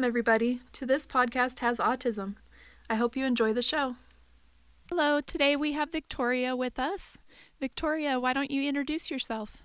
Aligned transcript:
Welcome, 0.00 0.08
everybody, 0.08 0.60
to 0.72 0.86
This 0.86 1.06
Podcast 1.06 1.58
Has 1.58 1.76
Autism. 1.76 2.36
I 2.88 2.94
hope 2.94 3.16
you 3.16 3.26
enjoy 3.26 3.52
the 3.52 3.60
show. 3.60 3.96
Hello, 4.88 5.20
today 5.20 5.56
we 5.56 5.72
have 5.72 5.92
Victoria 5.92 6.56
with 6.56 6.78
us. 6.78 7.18
Victoria, 7.60 8.18
why 8.18 8.32
don't 8.32 8.50
you 8.50 8.66
introduce 8.66 9.10
yourself? 9.10 9.62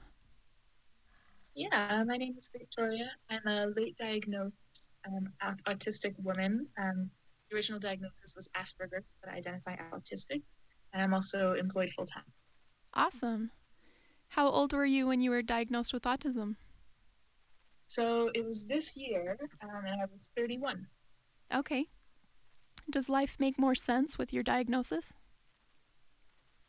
Yeah, 1.54 2.04
my 2.06 2.18
name 2.18 2.36
is 2.38 2.50
Victoria. 2.52 3.12
I'm 3.30 3.48
a 3.48 3.68
late 3.68 3.96
diagnosed 3.96 4.90
um, 5.08 5.30
autistic 5.68 6.16
woman. 6.22 6.68
Um, 6.78 7.10
the 7.50 7.56
original 7.56 7.80
diagnosis 7.80 8.36
was 8.36 8.50
Asperger's, 8.58 9.16
but 9.24 9.32
I 9.32 9.38
identify 9.38 9.76
as 9.76 10.02
autistic, 10.02 10.42
and 10.92 11.02
I'm 11.02 11.14
also 11.14 11.54
employed 11.54 11.92
full 11.92 12.08
time. 12.08 12.26
Awesome. 12.94 13.52
How 14.28 14.50
old 14.50 14.74
were 14.74 14.84
you 14.84 15.08
when 15.08 15.22
you 15.22 15.30
were 15.30 15.42
diagnosed 15.42 15.94
with 15.94 16.04
autism? 16.04 16.58
So 17.88 18.30
it 18.34 18.44
was 18.44 18.66
this 18.66 18.98
year, 18.98 19.38
um, 19.62 19.86
and 19.86 20.02
I 20.02 20.06
was 20.12 20.32
31. 20.36 20.88
Okay. 21.54 21.86
Does 22.90 23.10
life 23.10 23.38
make 23.40 23.58
more 23.58 23.76
sense 23.76 24.18
with 24.18 24.34
your 24.34 24.44
diagnosis? 24.44 25.14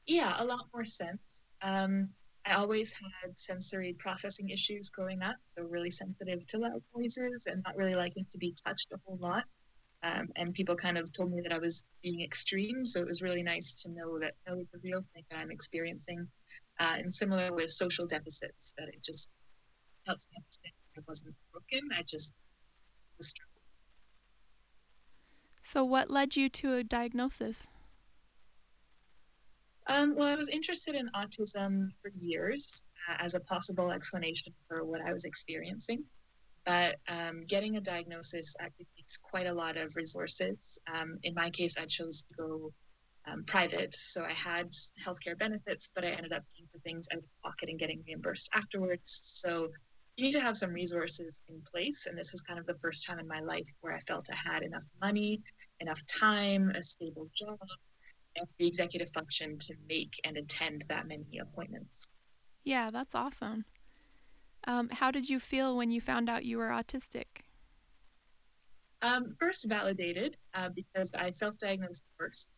Yeah, 0.06 0.34
a 0.38 0.44
lot 0.44 0.66
more 0.72 0.84
sense. 0.84 1.42
Um, 1.62 2.10
I 2.44 2.54
always 2.54 2.98
had 3.22 3.38
sensory 3.38 3.94
processing 3.98 4.50
issues 4.50 4.90
growing 4.90 5.22
up, 5.22 5.36
so 5.46 5.62
really 5.62 5.90
sensitive 5.90 6.46
to 6.48 6.58
loud 6.58 6.82
noises 6.94 7.46
and 7.46 7.62
not 7.64 7.76
really 7.76 7.96
liking 7.96 8.26
to 8.30 8.38
be 8.38 8.54
touched 8.64 8.92
a 8.92 8.98
whole 9.04 9.18
lot. 9.20 9.44
Um, 10.02 10.28
and 10.36 10.54
people 10.54 10.76
kind 10.76 10.98
of 10.98 11.12
told 11.12 11.32
me 11.32 11.40
that 11.42 11.52
I 11.52 11.58
was 11.58 11.84
being 12.02 12.22
extreme, 12.22 12.86
so 12.86 13.00
it 13.00 13.06
was 13.06 13.22
really 13.22 13.42
nice 13.42 13.82
to 13.82 13.90
know 13.90 14.20
that 14.20 14.34
no, 14.46 14.60
it's 14.60 14.74
a 14.74 14.78
real 14.84 15.04
thing 15.12 15.24
that 15.30 15.40
I'm 15.40 15.50
experiencing. 15.50 16.28
Uh, 16.78 16.94
and 16.98 17.12
similar 17.12 17.52
with 17.52 17.70
social 17.70 18.06
deficits, 18.06 18.74
that 18.78 18.88
it 18.88 19.02
just 19.02 19.28
helps 20.06 20.28
me 20.30 20.36
understand 20.38 20.75
I 20.96 21.00
wasn't 21.06 21.34
broken. 21.52 21.90
I 21.96 22.02
just 22.02 22.32
was 23.18 23.28
struggling. 23.28 23.52
So, 25.62 25.84
what 25.84 26.10
led 26.10 26.36
you 26.36 26.48
to 26.48 26.74
a 26.74 26.84
diagnosis? 26.84 27.66
Um, 29.88 30.16
well, 30.16 30.26
I 30.26 30.36
was 30.36 30.48
interested 30.48 30.94
in 30.94 31.08
autism 31.14 31.90
for 32.02 32.10
years 32.14 32.82
uh, 33.08 33.16
as 33.20 33.34
a 33.34 33.40
possible 33.40 33.90
explanation 33.90 34.52
for 34.68 34.84
what 34.84 35.00
I 35.00 35.12
was 35.12 35.24
experiencing. 35.24 36.04
But 36.64 36.96
um, 37.08 37.44
getting 37.48 37.76
a 37.76 37.80
diagnosis 37.80 38.56
actually 38.58 38.88
takes 38.96 39.18
quite 39.18 39.46
a 39.46 39.54
lot 39.54 39.76
of 39.76 39.94
resources. 39.94 40.80
Um, 40.92 41.18
in 41.22 41.34
my 41.34 41.50
case, 41.50 41.76
I 41.78 41.86
chose 41.86 42.22
to 42.22 42.34
go 42.34 42.72
um, 43.28 43.44
private, 43.44 43.94
so 43.94 44.24
I 44.24 44.32
had 44.32 44.70
healthcare 45.00 45.38
benefits, 45.38 45.90
but 45.94 46.04
I 46.04 46.08
ended 46.08 46.32
up 46.32 46.42
paying 46.56 46.68
for 46.72 46.78
things 46.80 47.06
out 47.12 47.18
of 47.18 47.24
pocket 47.44 47.68
and 47.68 47.78
getting 47.78 48.02
reimbursed 48.06 48.50
afterwards. 48.52 49.20
So 49.34 49.68
you 50.16 50.24
need 50.24 50.32
to 50.32 50.40
have 50.40 50.56
some 50.56 50.72
resources 50.72 51.42
in 51.48 51.60
place. 51.70 52.06
And 52.06 52.18
this 52.18 52.32
was 52.32 52.40
kind 52.40 52.58
of 52.58 52.66
the 52.66 52.78
first 52.80 53.06
time 53.06 53.18
in 53.18 53.28
my 53.28 53.40
life 53.40 53.68
where 53.80 53.92
I 53.92 54.00
felt 54.00 54.28
I 54.32 54.52
had 54.52 54.62
enough 54.62 54.84
money, 55.00 55.42
enough 55.80 56.00
time, 56.06 56.70
a 56.70 56.82
stable 56.82 57.28
job, 57.34 57.58
and 58.34 58.46
the 58.58 58.66
executive 58.66 59.10
function 59.12 59.58
to 59.58 59.74
make 59.88 60.14
and 60.24 60.36
attend 60.36 60.84
that 60.88 61.06
many 61.06 61.38
appointments. 61.40 62.08
Yeah, 62.64 62.90
that's 62.90 63.14
awesome. 63.14 63.66
Um, 64.66 64.88
how 64.90 65.10
did 65.10 65.28
you 65.28 65.38
feel 65.38 65.76
when 65.76 65.90
you 65.90 66.00
found 66.00 66.28
out 66.28 66.44
you 66.44 66.58
were 66.58 66.68
autistic? 66.68 67.42
Um, 69.02 69.28
first, 69.38 69.68
validated 69.68 70.36
uh, 70.54 70.70
because 70.70 71.14
I 71.14 71.30
self 71.30 71.58
diagnosed 71.58 72.02
first. 72.18 72.50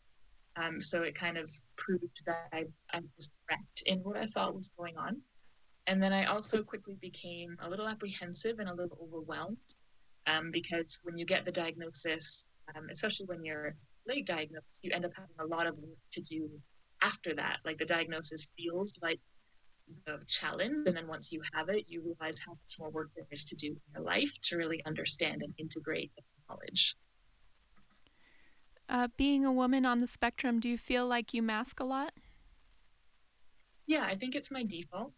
Um, 0.56 0.80
so 0.80 1.02
it 1.02 1.14
kind 1.14 1.36
of 1.36 1.50
proved 1.76 2.24
that 2.26 2.48
I, 2.52 2.64
I 2.92 3.00
was 3.16 3.30
correct 3.46 3.82
in 3.86 3.98
what 3.98 4.16
I 4.16 4.26
thought 4.26 4.54
was 4.54 4.70
going 4.76 4.96
on. 4.96 5.20
And 5.88 6.02
then 6.02 6.12
I 6.12 6.26
also 6.26 6.62
quickly 6.62 6.96
became 7.00 7.56
a 7.60 7.70
little 7.70 7.88
apprehensive 7.88 8.58
and 8.58 8.68
a 8.68 8.74
little 8.74 8.98
overwhelmed 9.02 9.56
um, 10.26 10.50
because 10.50 11.00
when 11.02 11.16
you 11.16 11.24
get 11.24 11.46
the 11.46 11.50
diagnosis, 11.50 12.46
um, 12.76 12.88
especially 12.90 13.24
when 13.24 13.42
you're 13.42 13.74
late 14.06 14.26
diagnosed, 14.26 14.80
you 14.82 14.90
end 14.92 15.06
up 15.06 15.12
having 15.16 15.30
a 15.40 15.46
lot 15.46 15.66
of 15.66 15.78
work 15.78 15.96
to 16.12 16.20
do 16.20 16.50
after 17.00 17.34
that. 17.36 17.60
Like 17.64 17.78
the 17.78 17.86
diagnosis 17.86 18.50
feels 18.58 18.98
like 19.02 19.18
a 20.06 20.18
challenge. 20.26 20.86
And 20.86 20.94
then 20.94 21.08
once 21.08 21.32
you 21.32 21.40
have 21.54 21.70
it, 21.70 21.86
you 21.88 22.02
realize 22.02 22.44
how 22.46 22.52
much 22.52 22.76
more 22.78 22.90
work 22.90 23.08
there 23.16 23.24
is 23.30 23.46
to 23.46 23.56
do 23.56 23.68
in 23.68 23.80
your 23.94 24.02
life 24.02 24.38
to 24.42 24.58
really 24.58 24.84
understand 24.84 25.40
and 25.40 25.54
integrate 25.56 26.12
the 26.16 26.22
knowledge. 26.50 26.96
Uh, 28.90 29.08
being 29.16 29.46
a 29.46 29.52
woman 29.52 29.86
on 29.86 30.00
the 30.00 30.06
spectrum, 30.06 30.60
do 30.60 30.68
you 30.68 30.76
feel 30.76 31.06
like 31.06 31.32
you 31.32 31.42
mask 31.42 31.80
a 31.80 31.84
lot? 31.84 32.12
Yeah, 33.86 34.04
I 34.04 34.16
think 34.16 34.34
it's 34.34 34.50
my 34.50 34.64
default 34.64 35.12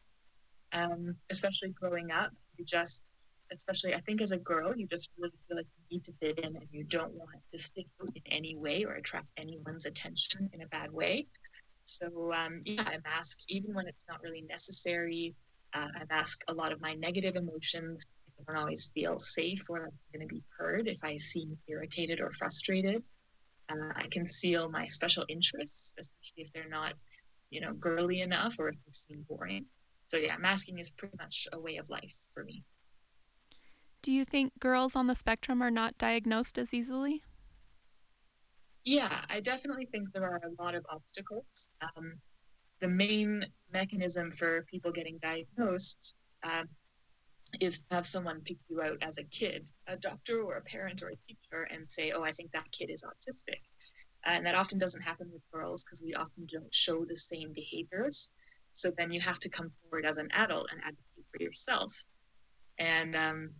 um, 0.72 1.16
especially 1.30 1.70
growing 1.70 2.12
up. 2.12 2.30
You 2.56 2.64
just, 2.64 3.02
especially 3.52 3.94
I 3.94 4.00
think 4.00 4.20
as 4.20 4.32
a 4.32 4.38
girl, 4.38 4.76
you 4.76 4.86
just 4.86 5.10
really 5.18 5.32
feel 5.48 5.56
like 5.56 5.66
you 5.88 5.96
need 5.96 6.04
to 6.04 6.12
fit 6.20 6.38
in 6.38 6.56
and 6.56 6.66
you 6.70 6.84
don't 6.84 7.12
want 7.12 7.30
to 7.52 7.58
stick 7.58 7.86
out 8.00 8.10
in 8.14 8.22
any 8.26 8.56
way 8.56 8.84
or 8.84 8.92
attract 8.92 9.26
anyone's 9.36 9.86
attention 9.86 10.50
in 10.52 10.62
a 10.62 10.66
bad 10.66 10.92
way. 10.92 11.26
So 11.84 12.32
um, 12.32 12.60
yeah, 12.64 12.84
I 12.86 12.98
mask 13.04 13.40
even 13.48 13.74
when 13.74 13.88
it's 13.88 14.04
not 14.08 14.22
really 14.22 14.42
necessary. 14.42 15.34
Uh, 15.72 15.86
I 15.94 16.04
mask 16.08 16.42
a 16.48 16.54
lot 16.54 16.72
of 16.72 16.80
my 16.80 16.94
negative 16.94 17.36
emotions. 17.36 18.04
I 18.38 18.52
don't 18.52 18.60
always 18.60 18.90
feel 18.94 19.18
safe 19.18 19.68
or 19.68 19.84
I'm 19.84 20.18
going 20.18 20.26
to 20.26 20.34
be 20.34 20.42
heard 20.58 20.88
if 20.88 21.04
I 21.04 21.16
seem 21.16 21.58
irritated 21.68 22.20
or 22.20 22.30
frustrated. 22.30 23.02
Uh, 23.68 23.92
I 23.94 24.06
conceal 24.10 24.68
my 24.68 24.84
special 24.84 25.24
interests, 25.28 25.94
especially 25.98 26.42
if 26.42 26.52
they're 26.52 26.68
not, 26.68 26.94
you 27.50 27.60
know, 27.60 27.72
girly 27.72 28.20
enough 28.20 28.56
or 28.58 28.68
if 28.68 28.74
they 28.74 28.92
seem 28.92 29.24
boring. 29.28 29.66
So 30.10 30.16
yeah, 30.16 30.36
masking 30.38 30.80
is 30.80 30.90
pretty 30.90 31.16
much 31.18 31.46
a 31.52 31.60
way 31.60 31.76
of 31.76 31.88
life 31.88 32.16
for 32.34 32.42
me. 32.42 32.64
Do 34.02 34.10
you 34.10 34.24
think 34.24 34.58
girls 34.58 34.96
on 34.96 35.06
the 35.06 35.14
spectrum 35.14 35.62
are 35.62 35.70
not 35.70 35.98
diagnosed 35.98 36.58
as 36.58 36.74
easily? 36.74 37.22
Yeah, 38.84 39.20
I 39.28 39.38
definitely 39.38 39.86
think 39.86 40.12
there 40.12 40.24
are 40.24 40.40
a 40.42 40.60
lot 40.60 40.74
of 40.74 40.84
obstacles. 40.90 41.70
Um, 41.80 42.14
the 42.80 42.88
main 42.88 43.44
mechanism 43.72 44.32
for 44.32 44.66
people 44.68 44.90
getting 44.90 45.18
diagnosed 45.22 46.16
um, 46.42 46.66
is 47.60 47.78
to 47.80 47.94
have 47.94 48.06
someone 48.06 48.40
pick 48.40 48.56
you 48.68 48.82
out 48.82 48.96
as 49.02 49.18
a 49.18 49.22
kid, 49.22 49.70
a 49.86 49.96
doctor 49.96 50.42
or 50.42 50.56
a 50.56 50.62
parent 50.62 51.04
or 51.04 51.10
a 51.10 51.16
teacher, 51.28 51.68
and 51.72 51.88
say, 51.88 52.10
oh, 52.10 52.24
I 52.24 52.32
think 52.32 52.50
that 52.50 52.72
kid 52.72 52.90
is 52.90 53.04
autistic. 53.04 53.60
And 54.24 54.44
that 54.46 54.56
often 54.56 54.78
doesn't 54.78 55.02
happen 55.02 55.30
with 55.32 55.42
girls 55.52 55.84
because 55.84 56.02
we 56.02 56.14
often 56.14 56.48
don't 56.50 56.74
show 56.74 57.04
the 57.04 57.16
same 57.16 57.52
behaviors. 57.52 58.30
So 58.80 58.90
then 58.96 59.12
you 59.12 59.20
have 59.20 59.38
to 59.40 59.50
come 59.50 59.70
forward 59.82 60.06
as 60.06 60.16
an 60.16 60.28
adult 60.32 60.68
and 60.72 60.80
advocate 60.80 61.26
for 61.30 61.42
yourself. 61.42 61.92
And 62.78 63.14
um, 63.14 63.50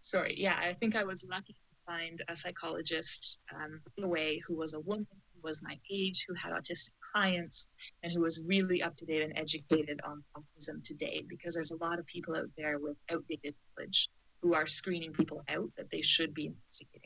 sorry, 0.00 0.34
yeah, 0.38 0.56
I 0.56 0.72
think 0.72 0.94
I 0.94 1.02
was 1.02 1.26
lucky 1.28 1.54
to 1.54 1.92
find 1.92 2.22
a 2.28 2.36
psychologist 2.36 3.40
um, 3.52 3.80
in 3.96 4.04
a 4.04 4.08
way 4.08 4.40
who 4.46 4.56
was 4.56 4.74
a 4.74 4.80
woman, 4.80 5.06
who 5.34 5.40
was 5.42 5.62
my 5.62 5.76
age, 5.90 6.26
who 6.28 6.34
had 6.34 6.52
autistic 6.52 6.90
clients, 7.12 7.66
and 8.04 8.12
who 8.12 8.20
was 8.20 8.44
really 8.46 8.82
up 8.82 8.94
to 8.96 9.04
date 9.04 9.22
and 9.22 9.36
educated 9.36 10.00
on 10.04 10.22
autism 10.36 10.82
today. 10.84 11.24
Because 11.28 11.54
there's 11.54 11.72
a 11.72 11.84
lot 11.84 11.98
of 11.98 12.06
people 12.06 12.36
out 12.36 12.50
there 12.56 12.78
with 12.78 12.96
outdated 13.10 13.54
knowledge 13.76 14.08
who 14.42 14.54
are 14.54 14.66
screening 14.66 15.12
people 15.12 15.42
out 15.48 15.70
that 15.76 15.90
they 15.90 16.02
should 16.02 16.34
be 16.34 16.46
investigating. 16.46 17.03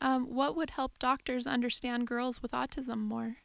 Um, 0.00 0.34
what 0.34 0.56
would 0.56 0.70
help 0.70 0.98
doctors 0.98 1.46
understand 1.46 2.06
girls 2.06 2.42
with 2.42 2.52
autism 2.52 2.98
more? 2.98 3.36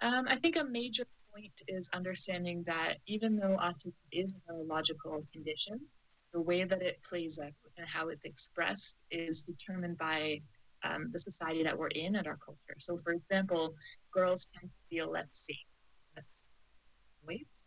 Um, 0.00 0.26
I 0.28 0.36
think 0.36 0.56
a 0.56 0.64
major 0.64 1.04
point 1.34 1.62
is 1.68 1.88
understanding 1.92 2.62
that 2.66 2.96
even 3.06 3.36
though 3.36 3.56
autism 3.60 3.92
is 4.12 4.34
a 4.34 4.52
neurological 4.52 5.26
condition, 5.32 5.80
the 6.32 6.40
way 6.40 6.64
that 6.64 6.82
it 6.82 7.02
plays 7.02 7.38
out 7.42 7.52
and 7.76 7.86
how 7.88 8.08
it's 8.08 8.24
expressed 8.24 9.00
is 9.10 9.42
determined 9.42 9.98
by 9.98 10.40
um, 10.82 11.10
the 11.12 11.18
society 11.18 11.64
that 11.64 11.76
we're 11.76 11.88
in 11.88 12.16
and 12.16 12.26
our 12.26 12.38
culture. 12.44 12.78
So, 12.78 12.96
for 12.96 13.12
example, 13.12 13.74
girls 14.12 14.48
tend 14.54 14.70
to 14.70 14.96
feel 14.96 15.10
less 15.10 15.26
safe, 15.32 15.56
less 16.16 16.46
ways, 17.26 17.64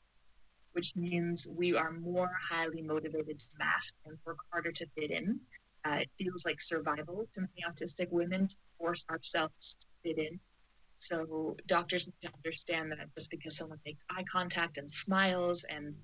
which 0.71 0.95
means 0.95 1.47
we 1.47 1.75
are 1.75 1.91
more 1.91 2.31
highly 2.49 2.81
motivated 2.81 3.37
to 3.37 3.45
mask 3.59 3.95
and 4.05 4.17
work 4.25 4.37
harder 4.51 4.71
to 4.71 4.87
fit 4.97 5.11
in 5.11 5.41
uh, 5.85 5.97
it 6.01 6.09
feels 6.17 6.45
like 6.45 6.61
survival 6.61 7.27
to 7.33 7.41
many 7.41 7.63
autistic 7.69 8.07
women 8.09 8.47
to 8.47 8.55
force 8.77 9.05
ourselves 9.09 9.75
to 9.75 9.87
fit 10.03 10.17
in. 10.17 10.39
So 10.97 11.57
doctors 11.65 12.07
need 12.07 12.27
to 12.29 12.33
understand 12.35 12.91
that 12.91 13.13
just 13.15 13.29
because 13.29 13.57
someone 13.57 13.79
makes 13.85 14.03
eye 14.09 14.23
contact 14.23 14.77
and 14.77 14.89
smiles 14.89 15.65
and 15.69 15.95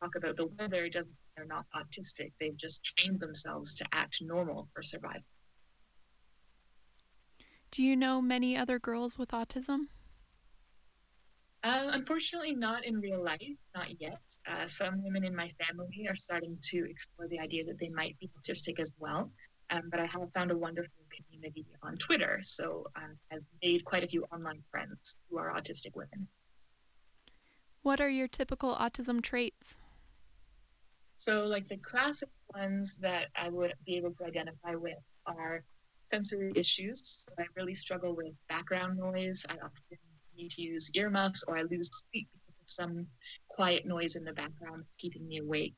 talk 0.00 0.14
about 0.16 0.36
the 0.36 0.46
weather 0.46 0.88
doesn't 0.88 1.10
mean 1.10 1.16
they're 1.36 1.46
not 1.46 1.66
autistic. 1.74 2.32
They've 2.38 2.56
just 2.56 2.84
trained 2.84 3.20
themselves 3.20 3.76
to 3.76 3.86
act 3.92 4.18
normal 4.20 4.68
for 4.72 4.82
survival. 4.82 5.22
Do 7.70 7.82
you 7.82 7.96
know 7.96 8.22
many 8.22 8.56
other 8.56 8.78
girls 8.78 9.18
with 9.18 9.30
autism? 9.30 9.88
Um, 11.64 11.88
unfortunately, 11.88 12.54
not 12.54 12.84
in 12.84 13.00
real 13.00 13.24
life, 13.24 13.40
not 13.74 13.98
yet. 13.98 14.20
Uh, 14.46 14.66
some 14.66 15.02
women 15.02 15.24
in 15.24 15.34
my 15.34 15.48
family 15.48 16.06
are 16.10 16.16
starting 16.16 16.58
to 16.60 16.84
explore 16.90 17.26
the 17.26 17.40
idea 17.40 17.64
that 17.64 17.78
they 17.80 17.88
might 17.88 18.18
be 18.20 18.30
autistic 18.38 18.78
as 18.78 18.92
well. 18.98 19.30
Um, 19.70 19.84
but 19.90 19.98
I 19.98 20.04
have 20.04 20.30
found 20.34 20.50
a 20.50 20.58
wonderful 20.58 20.92
community 21.10 21.64
on 21.82 21.96
Twitter, 21.96 22.40
so 22.42 22.84
um, 22.96 23.16
I've 23.32 23.44
made 23.62 23.82
quite 23.82 24.04
a 24.04 24.06
few 24.06 24.24
online 24.24 24.62
friends 24.70 25.16
who 25.30 25.38
are 25.38 25.54
autistic 25.54 25.96
women. 25.96 26.28
What 27.80 27.98
are 27.98 28.10
your 28.10 28.28
typical 28.28 28.76
autism 28.76 29.22
traits? 29.22 29.78
So, 31.16 31.46
like 31.46 31.66
the 31.66 31.78
classic 31.78 32.28
ones 32.54 32.96
that 32.96 33.28
I 33.34 33.48
would 33.48 33.72
be 33.86 33.96
able 33.96 34.12
to 34.16 34.24
identify 34.26 34.74
with 34.74 34.98
are 35.24 35.64
sensory 36.06 36.52
issues. 36.54 37.26
So 37.26 37.32
I 37.38 37.46
really 37.56 37.74
struggle 37.74 38.14
with 38.14 38.34
background 38.48 38.98
noise. 38.98 39.46
I 39.48 39.54
often 39.54 39.93
need 40.36 40.50
to 40.52 40.62
use 40.62 40.90
earmuffs 40.94 41.44
or 41.46 41.56
I 41.56 41.62
lose 41.62 41.90
sleep 41.92 42.28
because 42.32 42.60
of 42.60 42.68
some 42.68 43.06
quiet 43.48 43.86
noise 43.86 44.16
in 44.16 44.24
the 44.24 44.32
background 44.32 44.82
that's 44.84 44.96
keeping 44.96 45.26
me 45.26 45.38
awake. 45.38 45.74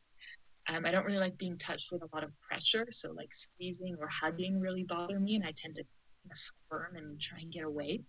Um, 0.68 0.84
I 0.84 0.90
don't 0.90 1.04
really 1.04 1.18
like 1.18 1.38
being 1.38 1.58
touched 1.58 1.92
with 1.92 2.02
a 2.02 2.08
lot 2.12 2.24
of 2.24 2.30
pressure, 2.40 2.86
so 2.90 3.12
like 3.12 3.32
squeezing 3.32 3.96
or 4.00 4.08
hugging 4.08 4.60
really 4.60 4.82
bother 4.82 5.18
me, 5.18 5.36
and 5.36 5.44
I 5.44 5.52
tend 5.56 5.76
to 5.76 5.84
squirm 6.32 6.96
and 6.96 7.20
try 7.20 7.38
and 7.40 7.52
get 7.52 7.64
away. 7.64 8.00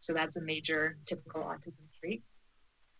So 0.00 0.12
that's 0.12 0.36
a 0.36 0.40
major 0.40 0.96
typical 1.06 1.42
autism 1.42 1.86
trait. 2.00 2.22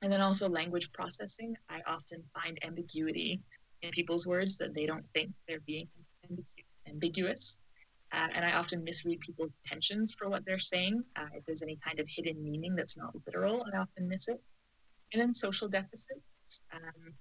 And 0.03 0.12
then 0.12 0.21
also 0.21 0.49
language 0.49 0.93
processing. 0.93 1.56
I 1.69 1.81
often 1.87 2.25
find 2.35 2.59
ambiguity 2.65 3.41
in 3.83 3.91
people's 3.91 4.27
words 4.27 4.59
that 4.59 4.75
they 4.75 4.87
don't 4.87 5.05
think 5.15 5.33
they're 5.47 5.61
being 5.61 5.88
ambiguous. 6.88 7.61
Uh, 8.12 8.26
and 8.35 8.44
I 8.44 8.53
often 8.53 8.85
misread 8.85 9.20
people's 9.20 9.53
intentions 9.64 10.14
for 10.14 10.29
what 10.29 10.44
they're 10.44 10.59
saying. 10.59 11.03
Uh, 11.17 11.26
if 11.35 11.44
there's 11.47 11.62
any 11.62 11.79
kind 11.82 11.99
of 11.99 12.06
hidden 12.09 12.43
meaning 12.43 12.75
that's 12.75 12.97
not 12.97 13.14
literal, 13.26 13.64
I 13.73 13.79
often 13.79 14.09
miss 14.09 14.29
it. 14.29 14.41
And 15.12 15.23
then 15.23 15.35
social 15.35 15.69
deficits. 15.69 16.61
Um, 16.73 17.14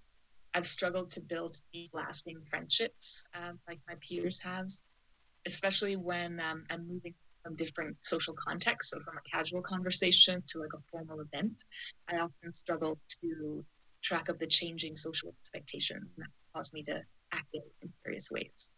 I've 0.54 0.68
struggled 0.68 1.12
to 1.12 1.22
build 1.22 1.56
deep, 1.74 1.92
lasting 1.94 2.42
friendships 2.42 3.26
um, 3.34 3.60
like 3.68 3.80
my 3.88 3.96
peers 4.02 4.44
have, 4.44 4.68
especially 5.46 5.96
when 5.96 6.40
um, 6.42 6.66
I'm 6.70 6.88
moving 6.88 7.14
from 7.44 7.56
different 7.56 7.98
social 8.02 8.34
contexts. 8.34 8.92
So, 8.92 9.00
from 9.00 9.18
a 9.18 9.38
casual 9.38 9.62
conversation 9.62 10.44
to 10.48 10.60
like 10.60 10.74
a 10.76 10.82
formal 10.92 11.22
event, 11.22 11.64
I 12.10 12.18
often 12.18 12.54
struggle 12.54 13.00
to 13.22 13.66
track 14.04 14.30
of 14.30 14.40
the 14.40 14.48
changing 14.48 14.96
social 14.98 15.34
expectations 15.40 16.10
that 16.18 16.28
cause 16.54 16.74
me 16.74 16.84
to 16.84 17.02
act 17.32 17.54
in 17.54 17.94
various 18.04 18.30
ways. 18.30 18.70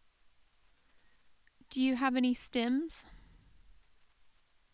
Do 1.74 1.82
you 1.82 1.96
have 1.96 2.16
any 2.16 2.36
stims? 2.36 3.02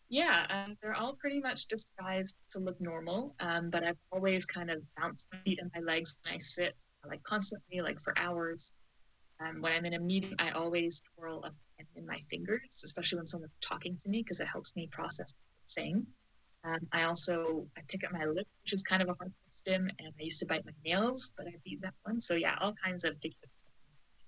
Yeah, 0.07 0.45
um, 0.51 0.77
they're 0.79 0.93
all 0.93 1.15
pretty 1.15 1.39
much 1.39 1.67
disguised 1.67 2.35
to 2.51 2.59
look 2.59 2.79
normal, 2.79 3.33
um, 3.39 3.71
but 3.71 3.83
I've 3.83 3.97
always 4.11 4.45
kind 4.45 4.69
of 4.69 4.83
bounced 4.95 5.27
my 5.33 5.39
feet 5.39 5.57
and 5.59 5.71
my 5.73 5.81
legs 5.81 6.19
when 6.21 6.35
I 6.35 6.37
sit 6.37 6.75
like 7.03 7.23
constantly, 7.23 7.81
like 7.81 7.99
for 8.01 8.13
hours. 8.15 8.71
Um, 9.39 9.61
when 9.63 9.73
I'm 9.73 9.83
in 9.85 9.95
a 9.95 9.99
meeting, 9.99 10.35
I 10.37 10.51
always 10.51 11.01
twirl 11.15 11.41
pen 11.41 11.87
in 11.95 12.05
my 12.05 12.17
fingers, 12.17 12.83
especially 12.85 13.17
when 13.17 13.25
someone's 13.25 13.51
talking 13.61 13.97
to 13.97 14.07
me, 14.07 14.21
because 14.21 14.39
it 14.39 14.47
helps 14.47 14.75
me 14.75 14.87
process 14.91 15.33
what 15.33 15.63
I'm 15.63 15.69
saying. 15.69 16.07
Um, 16.63 16.87
I 16.91 17.05
also 17.05 17.65
I 17.75 17.81
pick 17.87 18.03
at 18.03 18.13
my 18.13 18.25
lip, 18.25 18.45
which 18.61 18.73
is 18.73 18.83
kind 18.83 19.01
of 19.01 19.09
a 19.09 19.15
hard 19.15 19.33
stim, 19.49 19.89
and 19.97 20.13
I 20.19 20.21
used 20.21 20.41
to 20.41 20.45
bite 20.45 20.67
my 20.67 20.73
nails, 20.85 21.33
but 21.35 21.47
I 21.47 21.53
beat 21.65 21.81
that 21.81 21.95
one. 22.03 22.21
So 22.21 22.35
yeah, 22.35 22.57
all 22.61 22.75
kinds 22.85 23.05
of 23.05 23.17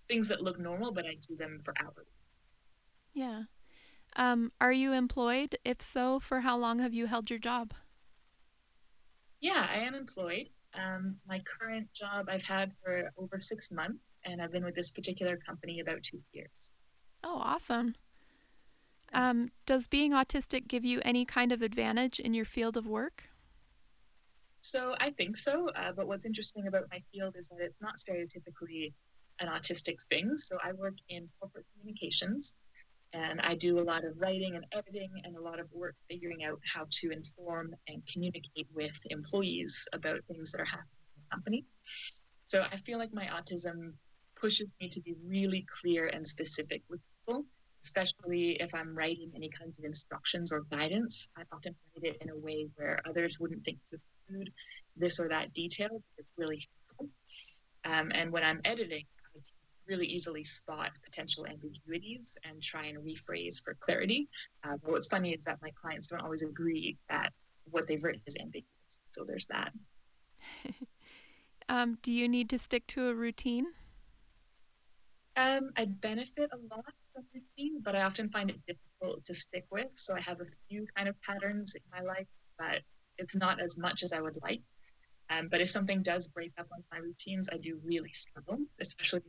things 0.10 0.30
that 0.30 0.42
look 0.42 0.60
normal, 0.60 0.92
but 0.92 1.06
I 1.06 1.18
do 1.30 1.36
them 1.36 1.60
for 1.64 1.76
hours. 1.80 2.08
Yeah. 3.14 3.44
Um, 4.16 4.52
are 4.62 4.72
you 4.72 4.94
employed? 4.94 5.58
If 5.66 5.82
so, 5.82 6.20
for 6.20 6.42
how 6.42 6.58
long 6.58 6.80
have 6.80 6.94
you 6.94 7.08
held 7.08 7.30
your 7.30 7.40
job? 7.40 7.74
Yeah, 9.42 9.68
I 9.70 9.80
am 9.80 9.96
employed. 9.96 10.50
Um, 10.76 11.18
my 11.28 11.40
current 11.40 11.88
job 11.94 12.28
I've 12.30 12.46
had 12.46 12.74
for 12.84 13.12
over 13.18 13.40
six 13.40 13.72
months, 13.72 14.04
and 14.26 14.42
I've 14.42 14.52
been 14.52 14.66
with 14.66 14.76
this 14.76 14.92
particular 14.92 15.38
company 15.38 15.80
about 15.80 16.04
two 16.04 16.22
years. 16.32 16.72
Oh, 17.24 17.38
awesome. 17.38 17.96
Um, 19.14 19.52
does 19.66 19.88
being 19.88 20.12
autistic 20.12 20.68
give 20.68 20.84
you 20.84 21.00
any 21.06 21.26
kind 21.26 21.52
of 21.52 21.62
advantage 21.62 22.20
in 22.20 22.34
your 22.34 22.46
field 22.46 22.78
of 22.78 22.88
work? 22.88 23.30
So 24.62 24.96
I 25.00 25.12
think 25.12 25.38
so. 25.38 25.70
Uh, 25.70 25.92
but 25.92 26.08
what's 26.08 26.26
interesting 26.26 26.68
about 26.68 26.86
my 26.90 27.02
field 27.12 27.36
is 27.38 27.50
that 27.50 27.60
it's 27.60 27.82
not 27.82 27.98
stereotypically 27.98 28.94
an 29.40 29.50
autistic 29.50 30.02
thing. 30.10 30.38
So 30.38 30.58
I 30.64 30.72
work 30.72 30.96
in 31.10 31.30
corporate 31.40 31.66
communications, 31.74 32.56
and 33.14 33.40
I 33.42 33.54
do 33.56 33.80
a 33.80 33.86
lot 33.86 34.04
of 34.04 34.14
writing 34.18 34.56
and 34.56 34.66
editing 34.72 35.12
and 35.24 35.36
a 35.36 35.42
lot 35.42 35.60
of 35.60 35.68
work 35.72 35.96
figuring 36.10 36.44
out 36.44 36.60
how 36.66 36.88
to 36.90 37.12
inform 37.12 37.76
and 37.88 38.02
communicate 38.12 38.68
with 38.74 38.98
employees 39.10 39.88
about 39.94 40.20
things 40.28 40.52
that 40.52 40.62
are 40.62 40.66
happening 40.66 40.88
in 41.16 41.22
the 41.22 41.36
company. 41.36 41.66
So 42.46 42.62
I 42.62 42.76
feel 42.78 42.98
like 42.98 43.14
my 43.14 43.26
autism 43.26 43.94
pushes 44.36 44.74
me 44.82 44.90
to 44.90 45.02
be 45.02 45.16
really 45.26 45.66
clear 45.82 46.08
and 46.08 46.28
specific 46.28 46.82
with 46.90 47.02
people, 47.26 47.46
especially 47.84 48.58
if 48.60 48.74
I'm 48.74 48.96
writing 48.96 49.32
any 49.36 49.50
kinds 49.50 49.78
of 49.78 49.86
instructions 49.86 50.52
or 50.52 50.62
guidance. 50.72 51.30
I 51.38 51.44
often 51.52 51.76
write 51.96 52.14
it 52.16 52.18
in 52.22 52.30
a 52.30 52.38
way 52.38 52.68
where 52.76 53.00
others 53.08 53.40
wouldn't 53.40 53.62
think 53.62 53.78
to 53.92 54.00
include 54.28 54.52
this 54.98 55.20
or 55.20 55.30
that 55.30 55.54
detail. 55.54 56.02
It's 56.18 56.30
really 56.36 56.68
helpful. 56.98 57.10
Um, 57.86 58.12
and 58.14 58.32
when 58.32 58.44
I'm 58.44 58.62
editing, 58.66 59.06
really 59.88 60.08
easily 60.08 60.44
spot 60.44 60.92
potential 61.04 61.46
ambiguities 61.46 62.38
and 62.44 62.62
try 62.62 62.86
and 62.86 63.00
rephrase 63.00 63.62
for 63.64 63.76
clarity. 63.80 64.30
Uh, 64.64 64.78
but 64.82 64.92
what's 64.92 65.08
funny 65.08 65.34
is 65.34 65.44
that 65.46 65.60
my 65.62 65.72
clients 65.82 66.08
don't 66.08 66.22
always 66.22 66.42
agree 66.42 66.98
that 67.10 67.32
what 67.70 67.88
they've 67.88 68.04
written 68.04 68.22
is 68.26 68.38
ambiguous. 68.40 68.68
So 69.10 69.24
there's 69.26 69.48
that. 69.48 69.72
um, 71.70 71.98
do 72.02 72.12
you 72.12 72.28
need 72.28 72.50
to 72.50 72.60
stick 72.60 72.88
to 72.88 73.08
a 73.08 73.14
routine? 73.14 73.68
Um, 75.36 75.72
I 75.76 75.86
benefit 75.86 76.52
a 76.54 76.76
lot 76.76 76.86
from 77.14 77.24
routine, 77.34 77.82
but 77.82 77.96
I 77.96 78.04
often 78.04 78.30
find 78.30 78.52
it 78.52 78.62
difficult 78.68 79.26
to 79.26 79.34
stick 79.34 79.66
with. 79.72 79.88
So 79.96 80.16
I 80.16 80.22
have 80.22 80.42
a 80.42 80.46
few 80.70 80.86
kind 80.96 81.10
of 81.10 81.20
patterns 81.22 81.76
in 81.76 81.82
my 81.92 82.06
life, 82.06 82.28
but 82.58 82.82
it's 83.18 83.36
not 83.36 83.60
as 83.60 83.78
much 83.78 84.04
as 84.04 84.14
I 84.14 84.22
would 84.22 84.38
like. 84.42 84.62
Um, 85.30 85.48
but 85.50 85.62
if 85.62 85.70
something 85.70 86.02
does 86.02 86.28
break 86.28 86.52
up 86.60 86.68
on 86.72 86.84
my 86.92 86.98
routines, 86.98 87.50
I 87.52 87.58
do 87.58 87.80
really 87.84 88.12
struggle, 88.14 88.60
especially 88.80 89.22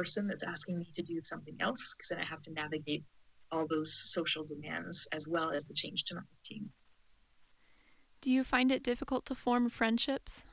person 0.00 0.28
that's 0.28 0.42
asking 0.42 0.78
me 0.78 0.90
to 0.94 1.02
do 1.02 1.20
something 1.22 1.56
else 1.60 1.94
because 1.94 2.08
then 2.08 2.18
I 2.18 2.24
have 2.24 2.40
to 2.42 2.52
navigate 2.52 3.04
all 3.52 3.66
those 3.68 3.92
social 3.92 4.44
demands 4.44 5.08
as 5.12 5.28
well 5.28 5.50
as 5.50 5.66
the 5.66 5.74
change 5.74 6.04
to 6.04 6.14
my 6.14 6.22
routine. 6.32 6.70
Do 8.22 8.30
you 8.30 8.42
find 8.44 8.72
it 8.72 8.82
difficult 8.82 9.26
to 9.26 9.34
form 9.34 9.68
friendships? 9.68 10.46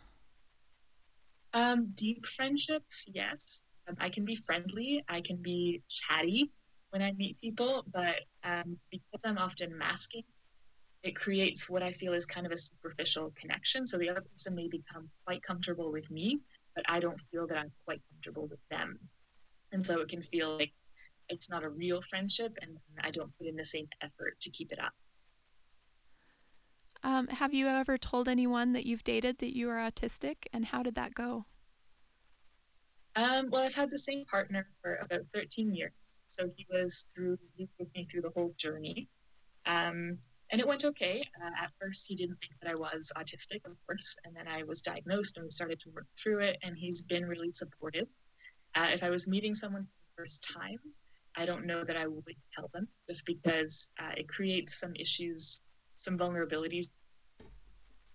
Um, 1.53 1.91
deep 1.95 2.25
friendships, 2.25 3.05
yes. 3.13 3.61
Um, 3.87 3.95
I 3.99 4.09
can 4.09 4.25
be 4.25 4.35
friendly, 4.35 5.05
I 5.07 5.21
can 5.21 5.37
be 5.37 5.81
chatty 5.87 6.51
when 6.89 7.01
I 7.01 7.13
meet 7.13 7.39
people, 7.39 7.85
but 7.91 8.15
um, 8.43 8.77
because 8.91 9.21
I'm 9.23 9.37
often 9.37 9.77
masking, 9.77 10.23
it 11.03 11.15
creates 11.15 11.69
what 11.69 11.83
I 11.83 11.91
feel 11.91 12.13
is 12.13 12.25
kind 12.25 12.45
of 12.45 12.51
a 12.51 12.57
superficial 12.57 13.31
connection. 13.39 13.87
So 13.87 13.97
the 13.97 14.09
other 14.09 14.23
person 14.33 14.55
may 14.55 14.67
become 14.67 15.09
quite 15.25 15.41
comfortable 15.41 15.89
with 15.91 16.11
me, 16.11 16.39
but 16.75 16.83
I 16.89 16.99
don't 16.99 17.21
feel 17.31 17.47
that 17.47 17.57
I'm 17.57 17.71
quite 17.85 18.01
comfortable 18.11 18.47
with 18.47 18.59
them. 18.69 18.99
And 19.71 19.85
so 19.85 19.99
it 20.01 20.07
can 20.07 20.21
feel 20.21 20.57
like 20.57 20.73
it's 21.29 21.49
not 21.49 21.63
a 21.63 21.69
real 21.69 22.01
friendship 22.09 22.57
and 22.61 22.77
I 23.01 23.11
don't 23.11 23.35
put 23.37 23.47
in 23.47 23.55
the 23.55 23.65
same 23.65 23.87
effort 24.01 24.39
to 24.41 24.49
keep 24.49 24.71
it 24.71 24.79
up. 24.79 24.93
Um, 27.03 27.27
have 27.27 27.53
you 27.53 27.67
ever 27.67 27.97
told 27.97 28.27
anyone 28.27 28.73
that 28.73 28.85
you've 28.85 29.03
dated 29.03 29.37
that 29.39 29.55
you 29.55 29.69
are 29.69 29.77
autistic 29.77 30.35
and 30.51 30.65
how 30.65 30.83
did 30.83 30.95
that 30.95 31.13
go? 31.13 31.45
Um, 33.15 33.49
well, 33.49 33.63
I've 33.63 33.75
had 33.75 33.89
the 33.89 33.97
same 33.97 34.25
partner 34.25 34.67
for 34.81 34.95
about 34.95 35.21
13 35.33 35.73
years. 35.73 35.91
So 36.29 36.49
he 36.55 36.67
was 36.69 37.05
through, 37.13 37.37
he 37.55 37.67
took 37.79 37.93
me 37.95 38.07
through 38.09 38.21
the 38.21 38.31
whole 38.35 38.53
journey. 38.57 39.07
Um, 39.65 40.19
and 40.49 40.61
it 40.61 40.67
went 40.67 40.85
okay. 40.85 41.23
Uh, 41.41 41.63
at 41.63 41.71
first, 41.79 42.07
he 42.07 42.15
didn't 42.15 42.37
think 42.39 42.53
that 42.61 42.71
I 42.71 42.75
was 42.75 43.11
autistic, 43.15 43.65
of 43.65 43.75
course. 43.85 44.17
And 44.23 44.35
then 44.35 44.47
I 44.47 44.63
was 44.63 44.81
diagnosed 44.81 45.37
and 45.37 45.45
we 45.45 45.49
started 45.51 45.79
to 45.81 45.89
work 45.89 46.05
through 46.17 46.39
it. 46.39 46.57
And 46.61 46.77
he's 46.77 47.01
been 47.01 47.25
really 47.25 47.51
supportive. 47.53 48.07
Uh, 48.77 48.89
if 48.93 49.03
I 49.03 49.09
was 49.09 49.27
meeting 49.27 49.55
someone 49.55 49.83
for 49.83 49.87
the 49.87 50.21
first 50.21 50.47
time, 50.53 50.77
I 51.35 51.47
don't 51.47 51.65
know 51.65 51.83
that 51.83 51.97
I 51.97 52.05
would 52.05 52.23
tell 52.53 52.69
them 52.73 52.87
just 53.09 53.25
because 53.25 53.89
uh, 53.99 54.11
it 54.15 54.27
creates 54.27 54.79
some 54.79 54.93
issues, 54.95 55.61
some 55.95 56.15
vulnerabilities. 56.15 56.85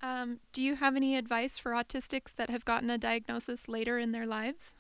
Um, 0.01 0.39
do 0.53 0.63
you 0.63 0.77
have 0.77 0.95
any 0.95 1.17
advice 1.17 1.59
for 1.59 1.73
autistics 1.73 2.33
that 2.37 2.49
have 2.49 2.65
gotten 2.65 2.91
a 2.91 2.99
diagnosis 2.99 3.67
later 3.67 3.99
in 3.99 4.13
their 4.13 4.27
lives? 4.27 4.75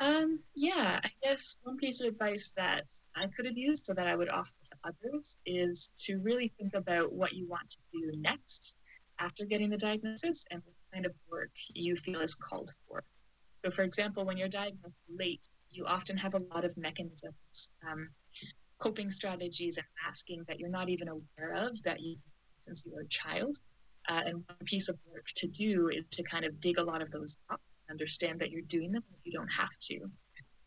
Um, 0.00 0.38
yeah, 0.54 1.00
I 1.04 1.10
guess 1.22 1.58
one 1.62 1.76
piece 1.76 2.00
of 2.00 2.08
advice 2.08 2.54
that 2.56 2.84
I 3.14 3.26
could 3.36 3.44
have 3.44 3.56
used 3.56 3.84
so 3.86 3.92
that 3.94 4.06
I 4.06 4.16
would 4.16 4.30
offer 4.30 4.54
to 4.64 4.76
others 4.82 5.36
is 5.44 5.90
to 6.04 6.16
really 6.18 6.52
think 6.58 6.74
about 6.74 7.12
what 7.12 7.34
you 7.34 7.46
want 7.46 7.68
to 7.70 7.78
do 7.92 8.12
next 8.16 8.76
after 9.18 9.44
getting 9.44 9.68
the 9.68 9.76
diagnosis 9.76 10.46
and 10.50 10.62
what 10.64 10.74
kind 10.94 11.04
of 11.04 11.12
work 11.30 11.52
you 11.74 11.96
feel 11.96 12.22
is 12.22 12.34
called 12.34 12.70
for. 12.88 13.04
So, 13.64 13.70
for 13.70 13.82
example, 13.82 14.26
when 14.26 14.36
you're 14.36 14.48
diagnosed 14.48 15.02
late, 15.08 15.48
you 15.70 15.86
often 15.86 16.18
have 16.18 16.34
a 16.34 16.44
lot 16.52 16.66
of 16.66 16.76
mechanisms, 16.76 17.70
um, 17.90 18.10
coping 18.78 19.10
strategies, 19.10 19.78
and 19.78 19.86
masking 20.04 20.44
that 20.48 20.60
you're 20.60 20.68
not 20.68 20.90
even 20.90 21.08
aware 21.08 21.54
of 21.54 21.82
that 21.84 22.00
you 22.00 22.16
since 22.60 22.84
you 22.84 22.92
were 22.92 23.00
a 23.00 23.08
child. 23.08 23.56
Uh, 24.06 24.20
and 24.26 24.34
one 24.34 24.58
piece 24.66 24.90
of 24.90 24.98
work 25.10 25.24
to 25.36 25.46
do 25.46 25.88
is 25.88 26.04
to 26.10 26.22
kind 26.22 26.44
of 26.44 26.60
dig 26.60 26.76
a 26.76 26.82
lot 26.82 27.00
of 27.00 27.10
those 27.10 27.38
up, 27.48 27.60
understand 27.88 28.40
that 28.40 28.50
you're 28.50 28.60
doing 28.62 28.92
them, 28.92 29.02
but 29.10 29.20
you 29.24 29.32
don't 29.32 29.52
have 29.52 29.76
to. 29.80 30.00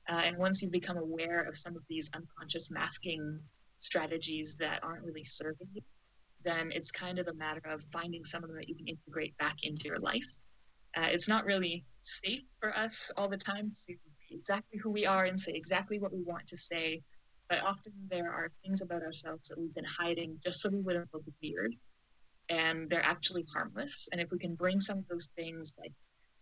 Uh, 0.10 0.22
and 0.26 0.38
once 0.38 0.64
you 0.64 0.70
become 0.70 0.98
aware 0.98 1.42
of 1.42 1.56
some 1.56 1.76
of 1.76 1.84
these 1.88 2.10
unconscious 2.16 2.72
masking 2.72 3.40
strategies 3.78 4.56
that 4.56 4.84
aren't 4.84 5.06
really 5.06 5.24
serving 5.24 5.68
you, 5.74 5.82
then 6.44 6.72
it's 6.74 6.90
kind 6.90 7.20
of 7.20 7.28
a 7.28 7.34
matter 7.34 7.62
of 7.70 7.84
finding 7.92 8.26
some 8.26 8.44
of 8.44 8.50
them 8.50 8.58
that 8.58 8.70
you 8.70 8.76
can 8.76 8.88
integrate 8.88 9.38
back 9.38 9.58
into 9.62 9.88
your 9.88 10.00
life. 10.00 10.40
Uh, 10.96 11.10
it's 11.12 11.28
not 11.28 11.46
really 11.46 11.86
safe 12.08 12.42
for 12.60 12.76
us 12.76 13.12
all 13.18 13.28
the 13.28 13.38
time 13.38 13.72
to 13.88 13.88
be 13.88 14.36
exactly 14.36 14.80
who 14.80 14.90
we 14.90 15.06
are 15.06 15.26
and 15.26 15.40
say 15.40 15.54
exactly 15.54 16.00
what 16.00 16.14
we 16.14 16.22
want 16.22 16.48
to 16.48 16.58
say. 16.58 17.02
But 17.50 17.64
often 17.64 17.94
there 18.10 18.32
are 18.32 18.52
things 18.64 18.82
about 18.82 19.04
ourselves 19.04 19.50
that 19.50 19.60
we've 19.60 19.74
been 19.74 19.86
hiding 19.86 20.40
just 20.44 20.62
so 20.62 20.70
we 20.70 20.82
wouldn't 20.82 21.10
look 21.14 21.24
weird. 21.42 21.76
And 22.50 22.90
they're 22.90 23.04
actually 23.04 23.46
harmless. 23.54 24.10
And 24.12 24.22
if 24.22 24.32
we 24.32 24.40
can 24.40 24.56
bring 24.56 24.80
some 24.80 25.00
of 25.00 25.08
those 25.08 25.28
things, 25.36 25.74
like 25.78 25.92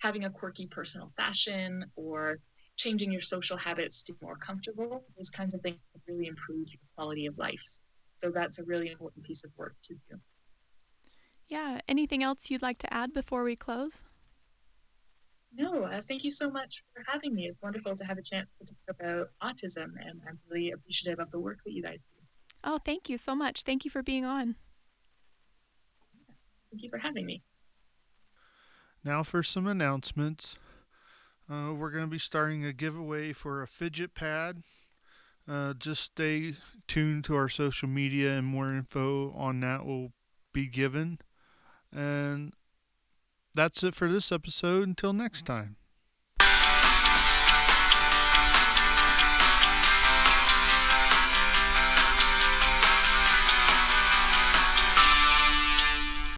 having 0.02 0.24
a 0.24 0.30
quirky 0.30 0.68
personal 0.68 1.12
fashion 1.18 1.86
or 1.96 2.40
changing 2.78 3.12
your 3.12 3.22
social 3.22 3.58
habits 3.58 4.04
to 4.04 4.14
be 4.14 4.20
more 4.22 4.38
comfortable, 4.38 5.04
those 5.18 5.30
kinds 5.30 5.54
of 5.54 5.62
things 5.62 5.80
really 6.08 6.28
improve 6.28 6.68
your 6.72 6.82
quality 6.96 7.26
of 7.26 7.38
life. 7.38 7.80
So 8.18 8.32
that's 8.32 8.60
a 8.60 8.64
really 8.64 8.92
important 8.92 9.26
piece 9.26 9.44
of 9.44 9.52
work 9.58 9.76
to 9.84 9.96
do. 10.10 10.20
Yeah. 11.50 11.80
Anything 11.88 12.24
else 12.24 12.50
you'd 12.50 12.62
like 12.62 12.78
to 12.80 12.94
add 12.94 13.14
before 13.14 13.44
we 13.44 13.56
close? 13.56 14.04
No, 15.58 15.84
uh, 15.84 16.02
thank 16.02 16.26
you 16.26 16.32
so 16.32 16.50
much 16.50 16.84
for 16.94 17.04
having 17.08 17.34
me. 17.34 17.46
It's 17.46 17.62
wonderful 17.62 17.96
to 17.96 18.06
have 18.06 18.18
a 18.18 18.22
chance 18.22 18.50
to 18.60 18.74
talk 18.74 18.96
about 19.00 19.30
autism, 19.42 19.94
and 20.06 20.22
I'm 20.28 20.38
really 20.50 20.72
appreciative 20.72 21.20
of 21.20 21.32
the 21.32 21.40
work 21.40 21.60
that 21.66 21.72
you 21.72 21.82
guys 21.82 22.00
do. 22.14 22.22
Oh, 22.64 22.78
thank 22.78 23.10
you 23.10 23.18
so 23.18 23.36
much. 23.36 23.62
Thank 23.62 23.86
you 23.86 23.92
for 23.92 24.04
being 24.04 24.26
on. 24.26 24.56
Thank 26.72 26.84
you 26.84 26.90
for 26.90 26.98
having 26.98 27.26
me. 27.26 27.42
Now 29.04 29.24
for 29.24 29.44
some 29.44 29.66
announcements. 29.66 30.58
Uh, 31.50 31.74
we're 31.74 31.92
going 31.92 32.04
to 32.04 32.10
be 32.10 32.18
starting 32.18 32.66
a 32.66 32.74
giveaway 32.74 33.32
for 33.32 33.62
a 33.62 33.68
fidget 33.68 34.14
pad. 34.14 34.64
Uh, 35.48 35.74
just 35.74 36.02
stay 36.02 36.56
tuned 36.88 37.24
to 37.26 37.36
our 37.36 37.48
social 37.48 37.88
media, 37.88 38.32
and 38.32 38.48
more 38.48 38.74
info 38.74 39.32
on 39.34 39.62
that 39.62 39.86
will 39.86 40.12
be 40.52 40.68
given. 40.68 41.20
And 41.94 42.52
that's 43.56 43.84
it 43.84 43.96
for 43.96 44.12
this 44.12 44.32
episode. 44.32 44.88
Until 44.88 45.14
next 45.14 45.46
time. 45.46 45.78